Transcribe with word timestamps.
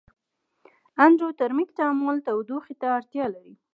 اندوترمیک 1.05 1.69
تعامل 1.77 2.17
تودوخې 2.27 2.75
ته 2.81 2.87
اړتیا 2.97 3.25
لري. 3.35 3.53